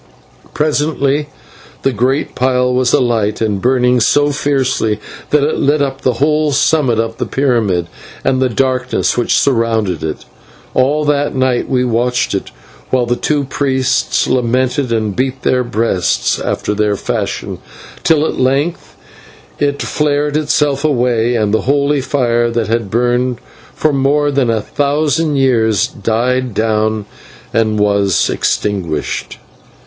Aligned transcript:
Presently 0.55 1.29
the 1.83 1.91
great 1.91 2.33
pile 2.33 2.73
was 2.73 2.91
alight 2.91 3.39
and 3.39 3.61
burning 3.61 3.99
so 3.99 4.31
fiercely 4.31 4.99
that 5.29 5.43
it 5.43 5.59
lit 5.59 5.79
up 5.79 6.01
the 6.01 6.13
whole 6.13 6.51
summit 6.53 6.97
of 6.97 7.17
the 7.17 7.27
pyramid 7.27 7.85
and 8.23 8.41
the 8.41 8.49
darkness 8.49 9.15
which 9.15 9.37
surrounded 9.37 10.03
it. 10.03 10.25
All 10.73 11.05
that 11.05 11.35
night 11.35 11.69
we 11.69 11.85
watched 11.85 12.33
it, 12.33 12.49
while 12.89 13.05
the 13.05 13.15
two 13.15 13.43
priests 13.43 14.25
lamented 14.25 14.91
and 14.91 15.15
beat 15.15 15.43
their 15.43 15.63
breasts 15.63 16.39
after 16.39 16.73
their 16.73 16.95
fashion, 16.95 17.59
till 18.03 18.25
at 18.25 18.39
length 18.39 18.95
it 19.59 19.83
flared 19.83 20.35
itself 20.35 20.83
away, 20.83 21.35
and 21.35 21.53
the 21.53 21.61
holy 21.69 22.01
fire 22.01 22.49
that 22.49 22.69
had 22.69 22.89
burned 22.89 23.37
for 23.75 23.93
more 23.93 24.31
than 24.31 24.49
a 24.49 24.61
thousand 24.61 25.35
years 25.35 25.85
died 25.85 26.55
down 26.55 27.05
and 27.53 27.77
was 27.77 28.27
extinguished. 28.31 29.37